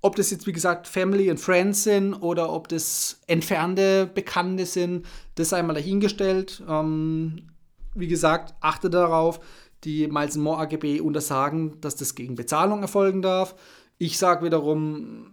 Ob 0.00 0.16
das 0.16 0.30
jetzt, 0.30 0.46
wie 0.46 0.54
gesagt, 0.54 0.86
Family 0.86 1.28
and 1.28 1.38
Friends 1.38 1.84
sind 1.84 2.14
oder 2.14 2.50
ob 2.50 2.68
das 2.68 3.20
entfernte 3.26 4.06
Bekannte 4.06 4.64
sind, 4.64 5.04
das 5.34 5.50
sei 5.50 5.62
mal 5.62 5.74
dahingestellt. 5.74 6.62
Ähm, 6.66 7.50
wie 7.94 8.08
gesagt, 8.08 8.54
achte 8.62 8.88
darauf, 8.88 9.38
die 9.84 10.06
Miles 10.06 10.38
More 10.38 10.60
AGB 10.60 11.02
untersagen, 11.02 11.78
dass 11.82 11.94
das 11.94 12.14
gegen 12.14 12.36
Bezahlung 12.36 12.80
erfolgen 12.80 13.20
darf. 13.20 13.54
Ich 13.98 14.16
sage 14.16 14.46
wiederum, 14.46 15.26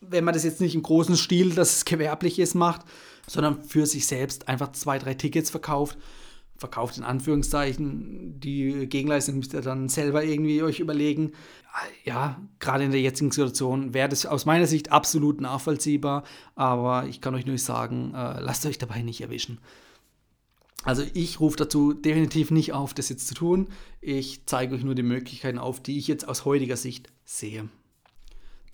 wenn 0.00 0.22
man 0.22 0.34
das 0.34 0.44
jetzt 0.44 0.60
nicht 0.60 0.76
im 0.76 0.84
großen 0.84 1.16
Stil, 1.16 1.52
dass 1.52 1.78
es 1.78 1.84
gewerblich 1.84 2.38
ist, 2.38 2.54
macht, 2.54 2.82
sondern 3.26 3.64
für 3.64 3.86
sich 3.86 4.06
selbst 4.06 4.48
einfach 4.48 4.72
zwei, 4.72 4.98
drei 4.98 5.14
Tickets 5.14 5.50
verkauft. 5.50 5.98
Verkauft 6.58 6.96
in 6.96 7.04
Anführungszeichen. 7.04 8.40
Die 8.40 8.86
Gegenleistung 8.86 9.36
müsst 9.36 9.52
ihr 9.52 9.60
dann 9.60 9.90
selber 9.90 10.24
irgendwie 10.24 10.62
euch 10.62 10.80
überlegen. 10.80 11.32
Ja, 12.04 12.40
gerade 12.60 12.84
in 12.84 12.92
der 12.92 13.00
jetzigen 13.02 13.30
Situation 13.30 13.92
wäre 13.92 14.08
das 14.08 14.24
aus 14.24 14.46
meiner 14.46 14.66
Sicht 14.66 14.90
absolut 14.90 15.40
nachvollziehbar. 15.42 16.24
Aber 16.54 17.06
ich 17.08 17.20
kann 17.20 17.34
euch 17.34 17.44
nur 17.44 17.58
sagen, 17.58 18.14
äh, 18.14 18.40
lasst 18.40 18.64
euch 18.64 18.78
dabei 18.78 19.02
nicht 19.02 19.20
erwischen. 19.20 19.58
Also 20.82 21.02
ich 21.14 21.40
rufe 21.40 21.56
dazu 21.56 21.92
definitiv 21.92 22.50
nicht 22.52 22.72
auf, 22.72 22.94
das 22.94 23.08
jetzt 23.08 23.26
zu 23.26 23.34
tun. 23.34 23.68
Ich 24.00 24.46
zeige 24.46 24.76
euch 24.76 24.84
nur 24.84 24.94
die 24.94 25.02
Möglichkeiten 25.02 25.58
auf, 25.58 25.82
die 25.82 25.98
ich 25.98 26.06
jetzt 26.06 26.28
aus 26.28 26.44
heutiger 26.44 26.76
Sicht 26.76 27.08
sehe. 27.24 27.68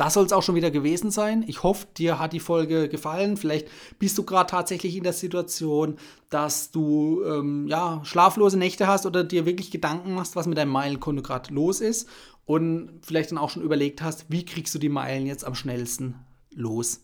Das 0.02 0.14
soll 0.14 0.26
es 0.26 0.32
auch 0.32 0.42
schon 0.42 0.56
wieder 0.56 0.73
gewesen 0.73 1.12
sein. 1.12 1.44
Ich 1.47 1.62
hoffe, 1.62 1.87
dir 1.97 2.18
hat 2.18 2.32
die 2.32 2.40
Folge 2.40 2.88
gefallen. 2.88 3.37
Vielleicht 3.37 3.68
bist 4.00 4.18
du 4.18 4.25
gerade 4.25 4.50
tatsächlich 4.50 4.97
in 4.97 5.04
der 5.04 5.12
Situation, 5.12 5.97
dass 6.28 6.73
du 6.73 7.23
ähm, 7.25 7.68
ja, 7.68 8.00
schlaflose 8.02 8.59
Nächte 8.59 8.88
hast 8.88 9.06
oder 9.06 9.23
dir 9.23 9.47
wirklich 9.47 9.71
Gedanken 9.71 10.14
machst, 10.14 10.35
was 10.35 10.49
mit 10.49 10.59
deinem 10.59 10.73
Meilenkonto 10.73 11.23
gerade 11.23 11.54
los 11.54 11.80
ist. 11.80 12.09
Und 12.47 12.99
vielleicht 13.02 13.30
dann 13.30 13.38
auch 13.38 13.50
schon 13.50 13.62
überlegt 13.62 14.02
hast, 14.02 14.26
wie 14.28 14.44
kriegst 14.44 14.75
du 14.75 14.80
die 14.80 14.88
Meilen 14.88 15.25
jetzt 15.25 15.44
am 15.44 15.54
schnellsten 15.54 16.16
los. 16.52 17.02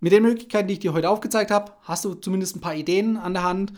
Mit 0.00 0.12
den 0.12 0.22
Möglichkeiten, 0.22 0.68
die 0.68 0.74
ich 0.74 0.80
dir 0.80 0.94
heute 0.94 1.10
aufgezeigt 1.10 1.50
habe, 1.50 1.72
hast 1.82 2.06
du 2.06 2.14
zumindest 2.14 2.56
ein 2.56 2.62
paar 2.62 2.74
Ideen 2.74 3.18
an 3.18 3.34
der 3.34 3.42
Hand. 3.42 3.74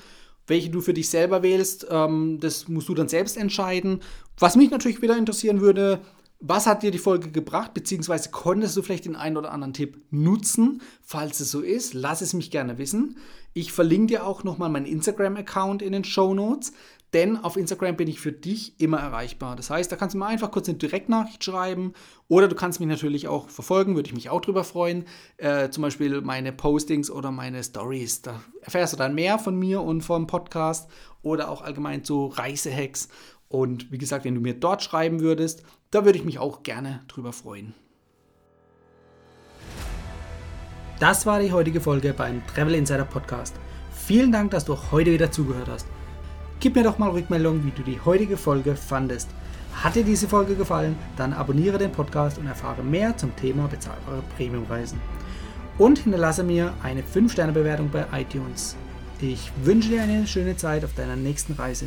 Welche 0.46 0.70
du 0.70 0.80
für 0.80 0.94
dich 0.94 1.10
selber 1.10 1.42
wählst, 1.42 1.88
ähm, 1.90 2.38
das 2.40 2.68
musst 2.68 2.88
du 2.88 2.94
dann 2.94 3.08
selbst 3.08 3.36
entscheiden. 3.36 3.98
Was 4.38 4.54
mich 4.54 4.70
natürlich 4.70 5.02
wieder 5.02 5.18
interessieren 5.18 5.60
würde, 5.60 6.00
Was 6.42 6.66
hat 6.66 6.82
dir 6.82 6.90
die 6.90 6.98
Folge 6.98 7.30
gebracht, 7.30 7.74
beziehungsweise 7.74 8.30
konntest 8.30 8.74
du 8.74 8.80
vielleicht 8.80 9.04
den 9.04 9.14
einen 9.14 9.36
oder 9.36 9.52
anderen 9.52 9.74
Tipp 9.74 10.00
nutzen? 10.10 10.80
Falls 11.02 11.38
es 11.40 11.50
so 11.50 11.60
ist, 11.60 11.92
lass 11.92 12.22
es 12.22 12.32
mich 12.32 12.50
gerne 12.50 12.78
wissen. 12.78 13.18
Ich 13.52 13.72
verlinke 13.72 14.14
dir 14.14 14.26
auch 14.26 14.42
nochmal 14.42 14.70
meinen 14.70 14.86
Instagram-Account 14.86 15.82
in 15.82 15.92
den 15.92 16.04
Show 16.04 16.32
Notes, 16.32 16.72
denn 17.12 17.36
auf 17.36 17.58
Instagram 17.58 17.96
bin 17.96 18.08
ich 18.08 18.20
für 18.20 18.32
dich 18.32 18.80
immer 18.80 19.00
erreichbar. 19.00 19.54
Das 19.54 19.68
heißt, 19.68 19.92
da 19.92 19.96
kannst 19.96 20.14
du 20.14 20.18
mir 20.18 20.26
einfach 20.26 20.50
kurz 20.50 20.68
eine 20.68 20.78
Direktnachricht 20.78 21.44
schreiben 21.44 21.92
oder 22.28 22.48
du 22.48 22.54
kannst 22.54 22.80
mich 22.80 22.88
natürlich 22.88 23.28
auch 23.28 23.50
verfolgen, 23.50 23.94
würde 23.96 24.08
ich 24.08 24.14
mich 24.14 24.30
auch 24.30 24.40
drüber 24.40 24.64
freuen. 24.64 25.04
Äh, 25.36 25.68
zum 25.68 25.82
Beispiel 25.82 26.22
meine 26.22 26.52
Postings 26.52 27.10
oder 27.10 27.32
meine 27.32 27.62
Stories. 27.62 28.22
Da 28.22 28.40
erfährst 28.62 28.94
du 28.94 28.96
dann 28.96 29.14
mehr 29.14 29.38
von 29.38 29.58
mir 29.58 29.82
und 29.82 30.02
vom 30.02 30.26
Podcast 30.26 30.88
oder 31.22 31.50
auch 31.50 31.60
allgemein 31.60 32.04
zu 32.04 32.26
Reisehacks. 32.26 33.08
Und 33.50 33.90
wie 33.90 33.98
gesagt, 33.98 34.24
wenn 34.24 34.36
du 34.36 34.40
mir 34.40 34.54
dort 34.54 34.80
schreiben 34.82 35.20
würdest, 35.20 35.64
da 35.90 36.04
würde 36.04 36.16
ich 36.16 36.24
mich 36.24 36.38
auch 36.38 36.62
gerne 36.62 37.00
drüber 37.08 37.32
freuen. 37.32 37.74
Das 41.00 41.26
war 41.26 41.40
die 41.40 41.50
heutige 41.50 41.80
Folge 41.80 42.14
beim 42.14 42.46
Travel 42.46 42.76
Insider 42.76 43.04
Podcast. 43.04 43.56
Vielen 43.92 44.30
Dank, 44.30 44.52
dass 44.52 44.64
du 44.64 44.76
heute 44.92 45.10
wieder 45.12 45.32
zugehört 45.32 45.68
hast. 45.68 45.88
Gib 46.60 46.76
mir 46.76 46.84
doch 46.84 46.98
mal 46.98 47.10
Rückmeldung, 47.10 47.64
wie 47.64 47.72
du 47.72 47.82
die 47.82 48.00
heutige 48.00 48.36
Folge 48.36 48.76
fandest. 48.76 49.28
Hat 49.74 49.96
dir 49.96 50.04
diese 50.04 50.28
Folge 50.28 50.54
gefallen, 50.54 50.96
dann 51.16 51.32
abonniere 51.32 51.78
den 51.78 51.90
Podcast 51.90 52.38
und 52.38 52.46
erfahre 52.46 52.84
mehr 52.84 53.16
zum 53.16 53.34
Thema 53.34 53.66
bezahlbare 53.66 54.22
Premiumreisen. 54.36 55.00
Und 55.76 55.98
hinterlasse 55.98 56.44
mir 56.44 56.72
eine 56.84 57.02
5-Sterne-Bewertung 57.02 57.90
bei 57.90 58.06
iTunes. 58.12 58.76
Ich 59.20 59.50
wünsche 59.64 59.88
dir 59.88 60.02
eine 60.02 60.26
schöne 60.26 60.56
Zeit 60.56 60.84
auf 60.84 60.94
deiner 60.94 61.16
nächsten 61.16 61.54
Reise. 61.54 61.86